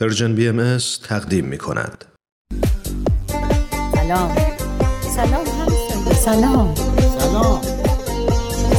[0.00, 0.78] پرژن بی ام
[1.08, 2.04] تقدیم می کند.
[3.94, 4.36] سلام.
[5.16, 5.44] سلام
[6.14, 6.74] سلام
[7.18, 7.60] سلام.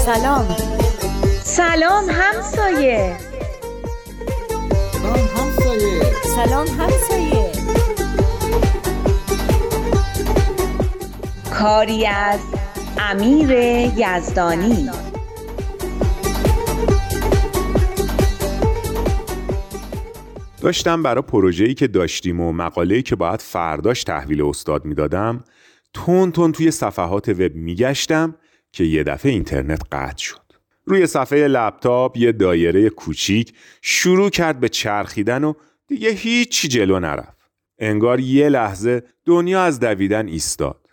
[0.05, 0.55] سلام.
[1.44, 3.18] سلام همسایه.
[4.92, 6.02] سلام همسایه.
[6.36, 7.51] سلام همسایه.
[11.59, 12.39] کاری از
[12.97, 13.51] امیر
[13.97, 15.09] یزدانی.
[20.60, 25.43] داشتم برای پروژه‌ای که داشتیم و مقاله‌ای که باید فرداش تحویل استاد می‌دادم
[25.93, 28.36] تون تون توی صفحات وب میگشتم
[28.71, 30.42] که یه دفعه اینترنت قطع شد.
[30.86, 35.53] روی صفحه لپتاپ یه دایره کوچیک شروع کرد به چرخیدن و
[35.88, 37.52] دیگه هیچی جلو نرفت.
[37.80, 40.88] انگار یه لحظه دنیا از دویدن ایستاد.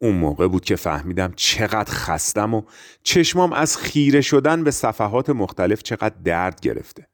[0.00, 2.62] اون موقع بود که فهمیدم چقدر خستم و
[3.02, 7.06] چشمام از خیره شدن به صفحات مختلف چقدر درد گرفته.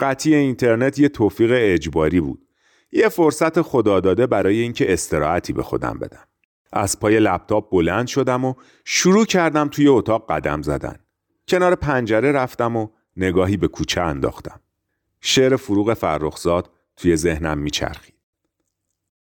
[0.00, 2.46] قطعی اینترنت یه توفیق اجباری بود.
[2.92, 6.24] یه فرصت خدا داده برای اینکه استراحتی به خودم بدم.
[6.72, 10.96] از پای لپتاپ بلند شدم و شروع کردم توی اتاق قدم زدن.
[11.48, 14.60] کنار پنجره رفتم و نگاهی به کوچه انداختم.
[15.20, 18.14] شعر فروغ فرخزاد توی ذهنم میچرخید.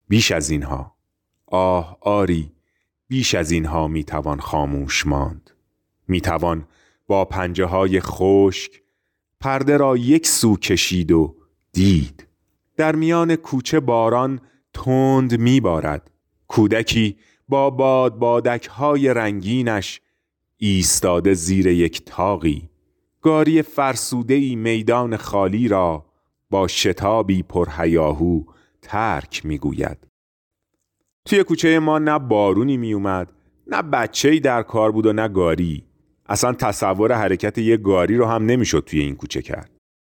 [0.09, 0.97] بیش از اینها
[1.47, 2.53] آه آری
[3.09, 5.51] بیش از اینها می‌توان خاموش ماند.
[6.09, 6.69] می‌توان
[7.07, 8.82] با پنجه های خشک
[9.43, 11.37] پرده را یک سو کشید و
[11.73, 12.27] دید.
[12.77, 14.41] در میان کوچه باران
[14.75, 16.11] تند میبارد.
[16.49, 17.17] کودکی
[17.49, 20.01] با باد بادک های رنگینش
[20.57, 22.69] ایستاده زیر یک تاقی
[23.23, 26.07] گاری فرسوده ای میدان خالی را
[26.51, 28.45] با شتابی پرهیاهو
[28.83, 29.99] ترک می‌گوید.
[31.25, 33.33] توی کوچه ما نه بارونی میومد
[33.67, 35.85] نه بچه‌ای در کار بود و نه گاری.
[36.33, 39.71] اصلا تصور حرکت یه گاری رو هم نمی‌شد توی این کوچه کرد.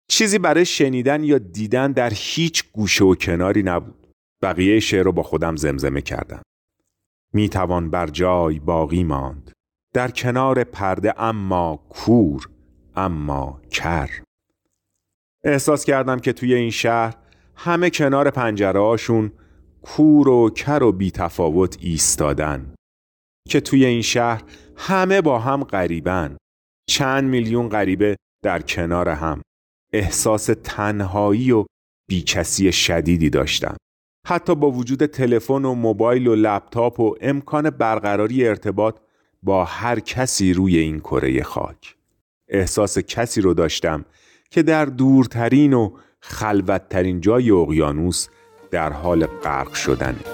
[0.09, 4.07] چیزی برای شنیدن یا دیدن در هیچ گوشه و کناری نبود.
[4.41, 6.41] بقیه شعر رو با خودم زمزمه کردم.
[7.33, 9.51] می‌توان بر جای باقی ماند.
[9.93, 12.49] در کنار پرده اما کور
[12.95, 14.09] اما کر.
[15.43, 17.15] احساس کردم که توی این شهر
[17.55, 19.31] همه کنار پنجره هاشون
[19.81, 22.75] کور و کر و بیتفاوت ایستادن.
[23.49, 24.43] که توی این شهر
[24.75, 26.37] همه با هم غریبن.
[26.89, 29.41] چند میلیون غریبه در کنار هم.
[29.93, 31.65] احساس تنهایی و
[32.09, 33.75] بیکسی شدیدی داشتم.
[34.27, 38.97] حتی با وجود تلفن و موبایل و لپتاپ و امکان برقراری ارتباط
[39.43, 41.95] با هر کسی روی این کره خاک.
[42.47, 44.05] احساس کسی رو داشتم
[44.49, 48.27] که در دورترین و خلوتترین جای اقیانوس
[48.71, 50.30] در حال غرق شدنه.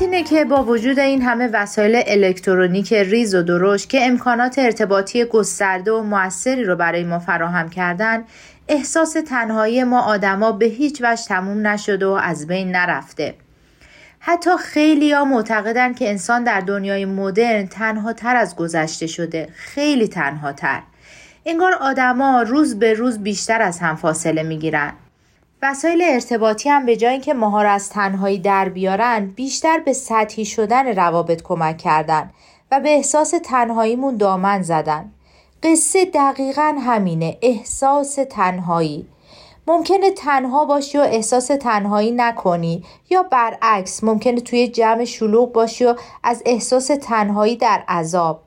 [0.00, 5.92] اینه که با وجود این همه وسایل الکترونیک ریز و درشت که امکانات ارتباطی گسترده
[5.92, 8.24] و موثری رو برای ما فراهم کردن
[8.68, 13.34] احساس تنهایی ما آدما به هیچ وجه تموم نشده و از بین نرفته.
[14.18, 20.08] حتی خیلی ها معتقدن که انسان در دنیای مدرن تنها تر از گذشته شده خیلی
[20.08, 20.82] تنها تر
[21.46, 24.92] انگار آدما روز به روز بیشتر از هم فاصله می‌گیرن.
[25.62, 30.44] وسایل ارتباطی هم به جای اینکه ماها را از تنهایی در بیارن بیشتر به سطحی
[30.44, 32.30] شدن روابط کمک کردن
[32.70, 35.12] و به احساس تنهاییمون دامن زدن.
[35.62, 39.06] قصه دقیقا همینه احساس تنهایی.
[39.66, 45.94] ممکنه تنها باشی و احساس تنهایی نکنی یا برعکس ممکنه توی جمع شلوغ باشی و
[46.22, 48.42] از احساس تنهایی در عذاب.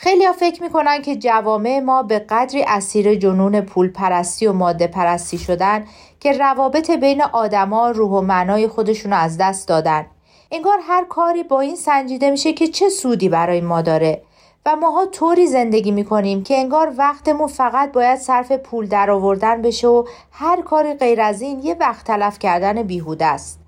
[0.00, 4.86] خیلی ها فکر می‌کنن که جوامع ما به قدری اسیر جنون پول پرستی و ماده
[4.86, 5.84] پرستی شدن
[6.20, 10.06] که روابط بین آدما روح و معنای خودشون از دست دادن.
[10.52, 14.22] انگار هر کاری با این سنجیده میشه که چه سودی برای ما داره
[14.66, 19.88] و ماها طوری زندگی می‌کنیم که انگار وقتمون فقط باید صرف پول در آوردن بشه
[19.88, 23.60] و هر کاری غیر از این یه وقت تلف کردن بیهوده است.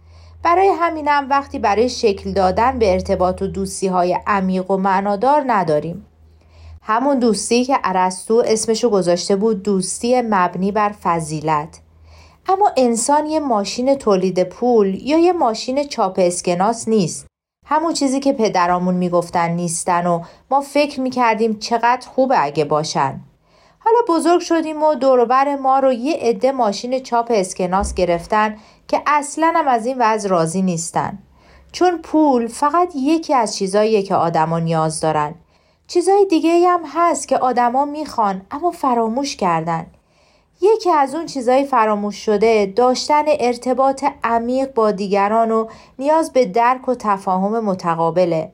[0.42, 6.06] برای همینم وقتی برای شکل دادن به ارتباط و دوستی های عمیق و معنادار نداریم.
[6.82, 11.80] همون دوستی که ارسطو اسمشو گذاشته بود دوستی مبنی بر فضیلت.
[12.48, 17.26] اما انسان یه ماشین تولید پول یا یه ماشین چاپ اسکناس نیست.
[17.66, 23.20] همون چیزی که پدرامون می‌گفتن نیستن و ما فکر می‌کردیم چقدر خوبه اگه باشن.
[23.78, 28.56] حالا بزرگ شدیم و دوروبر ما رو یه عده ماشین چاپ اسکناس گرفتن
[28.88, 31.18] که اصلا هم از این وضع راضی نیستن.
[31.72, 35.34] چون پول فقط یکی از چیزاییه که آدما نیاز دارن.
[35.92, 39.86] چیزای دیگه هم هست که آدما می‌خوان اما فراموش کردن.
[40.60, 45.66] یکی از اون چیزای فراموش شده داشتن ارتباط عمیق با دیگران و
[45.98, 48.52] نیاز به درک و تفاهم متقابله.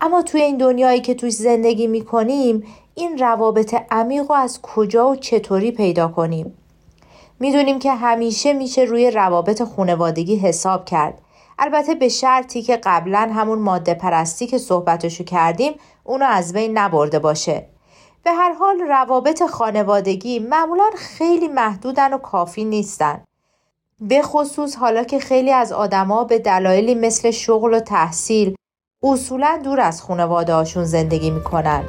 [0.00, 5.16] اما توی این دنیایی که توش زندگی می‌کنیم این روابط عمیق رو از کجا و
[5.16, 6.54] چطوری پیدا کنیم؟
[7.40, 11.20] می‌دونیم که همیشه میشه روی روابط خونوادگی حساب کرد.
[11.58, 15.72] البته به شرطی که قبلا همون ماده پرستی که صحبتشو کردیم
[16.04, 17.66] اونو از بین نبرده باشه.
[18.24, 23.24] به هر حال روابط خانوادگی معمولا خیلی محدودن و کافی نیستن.
[24.00, 28.54] به خصوص حالا که خیلی از آدما به دلایلی مثل شغل و تحصیل
[29.02, 31.88] اصولا دور از خانواده هاشون زندگی می‌کنن.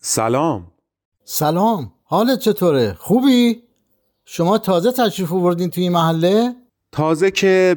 [0.00, 0.72] سلام.
[1.24, 1.92] سلام.
[2.04, 3.62] حالت چطوره؟ خوبی؟
[4.24, 6.54] شما تازه تشریف آوردین توی این محله؟
[6.92, 7.76] تازه که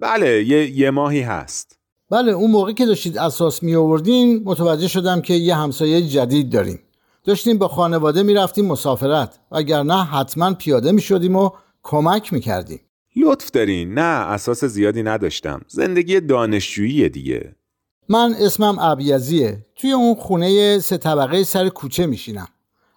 [0.00, 1.78] بله یه, یه ماهی هست.
[2.10, 6.80] بله اون موقع که داشتید اساس می آوردین متوجه شدم که یه همسایه جدید داریم
[7.24, 11.50] داشتیم با خانواده می‌رفتیم مسافرت وگرنه حتما پیاده می شدیم و
[11.82, 12.80] کمک می کردیم.
[13.16, 13.94] لطف دارین.
[13.94, 15.60] نه اساس زیادی نداشتم.
[15.68, 17.56] زندگی دانشجویی دیگه.
[18.12, 22.48] من اسمم ابیزیه توی اون خونه سه طبقه سر کوچه میشینم.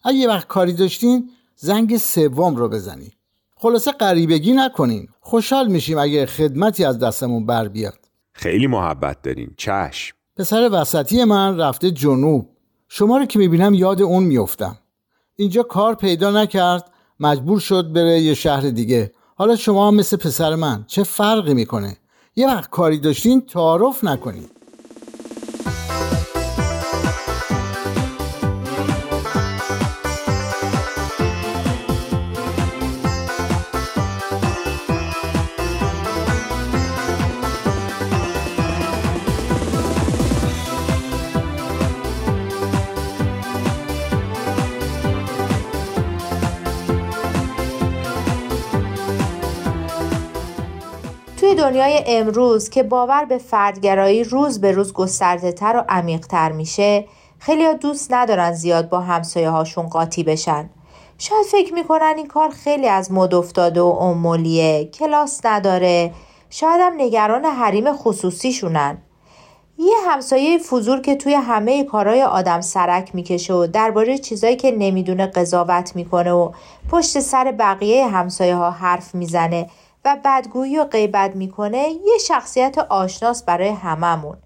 [0.04, 3.12] اگه یه وقت کاری داشتین زنگ سوم رو بزنین.
[3.56, 5.08] خلاصه غریبگی نکنین.
[5.20, 8.00] خوشحال میشیم اگه خدمتی از دستمون بر بیاد.
[8.34, 9.54] خیلی محبت دارین.
[9.58, 10.16] چشم.
[10.38, 12.50] پسر وسطی من رفته جنوب.
[12.88, 14.78] شما رو که می‌بینم یاد اون میفتم
[15.36, 19.12] اینجا کار پیدا نکرد مجبور شد بره یه شهر دیگه.
[19.36, 21.98] حالا شما مثل پسر من چه فرقی می‌کنه؟
[22.36, 24.50] یه وقت کاری داشتین تعارف نکنین.
[51.44, 56.52] توی دنیای امروز که باور به فردگرایی روز به روز گسترده تر و عمیق تر
[56.52, 57.06] میشه
[57.40, 60.70] خیلی دوست ندارن زیاد با همسایه هاشون قاطی بشن.
[61.18, 66.14] شاید فکر می‌کنن این کار خیلی از مد افتاده و امولیه کلاس نداره
[66.50, 68.98] شاید هم نگران حریم خصوصیشونن.
[69.78, 75.26] یه همسایه فضول که توی همه کارهای آدم سرک می‌کشه و درباره چیزایی که نمی‌دونه
[75.26, 76.52] قضاوت می‌کنه و
[76.92, 79.70] پشت سر بقیه همسایه ها حرف می‌زنه
[80.06, 84.38] و بدگویی و غیبت می‌کنه یه شخصیت آشناس برای هممون.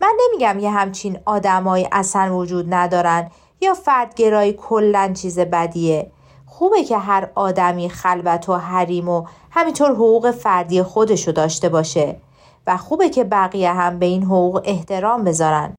[0.00, 3.30] من نمیگم یه همچین آدمایی اصلا وجود ندارن
[3.60, 6.10] یا فردگرایی کلا چیز بدیه.
[6.46, 12.16] خوبه که هر آدمی خلوت و حریم و همینطور حقوق فردی خودشو داشته باشه
[12.66, 15.74] و خوبه که بقیه هم به این حقوق احترام بذارن.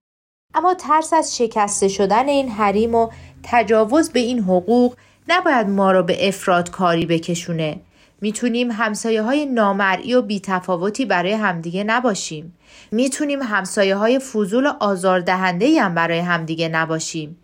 [0.54, 3.10] اما ترس از شکسته شدن این حریم و
[3.44, 4.96] تجاوز به این حقوق
[5.28, 7.80] نباید ما رو به افراد کاری بکشونه.
[8.22, 12.58] می‌تونیم همسایه های نامرئی و بیتفاوتی برای همدیگه نباشیم.
[12.92, 17.38] می‌تونیم همسایه های فضول و آزاردهنده هم برای همدیگه نباشیم.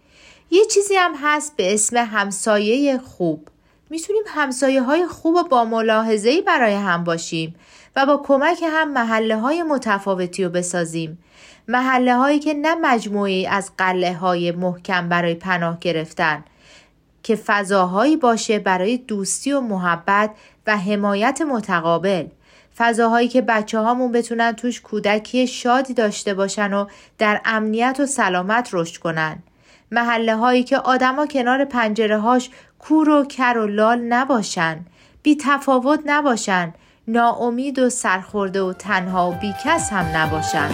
[0.51, 3.48] یه چیزی هم هست به اسم همسایه خوب.
[3.89, 7.55] می‌تونیم همسایه های خوب و با ملاحظه‌ای برای هم باشیم
[7.96, 11.17] و با کمک هم محله های متفاوتی رو بسازیم.
[11.67, 16.43] محله هایی که نه مجموعی از قله های محکم برای پناه گرفتن
[17.27, 20.31] که فضاهایی باشه برای دوستی و محبت
[20.67, 22.25] و حمایت متقابل.
[22.77, 26.86] فضاهایی که بچه هامون بتونن توش کودکی شادی داشته باشن و
[27.17, 29.43] در امنیت و سلامت رشد کنن.
[29.91, 34.79] محله هایی که آدما کنار پنجره هاش کور و کر و لال نباشن
[35.24, 36.74] بی تفاوت نباشن
[37.07, 40.69] ناامید و سرخورده و تنها و بیکس هم نباشن.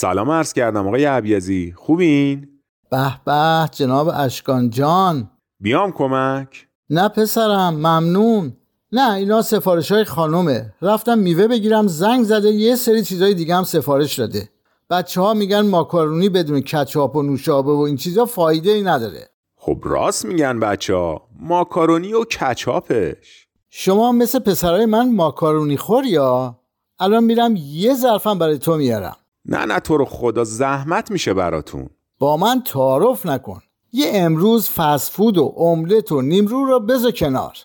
[0.00, 1.74] سلام عرض کردم آقای عبیزی.
[1.76, 2.48] خوبین؟
[2.90, 5.30] به به جناب اشکان جان.
[5.60, 8.56] بیام کمک؟ نه پسرم ممنون.
[8.92, 10.74] نه اینا سفارش های خانومه.
[10.82, 14.48] رفتم میوه بگیرم زنگ زده یه سری چیزای دیگه هم سفارش داده.
[14.90, 19.28] بچه ها میگن ماکارونی بدون کچاپ و نوشابه و این چیزا فایده ای نداره.
[19.56, 23.46] خب راست میگن بچه ها ماکارونی و کچاپش.
[23.70, 26.58] شما مثل پسرای من ماکارونی خور یا؟
[26.98, 29.16] الان میرم یه ظرفم برای تو میارم.
[29.48, 31.88] نه نه تو رو خدا زحمت میشه براتون.
[32.18, 33.60] با من تعارف نکن.
[33.92, 37.56] یه امروز فسفود و املت و نیمرو رو بذار کنار.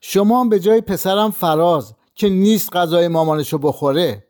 [0.00, 4.25] شما به جای پسرم فراز که نیست غذای مامانشو بخوره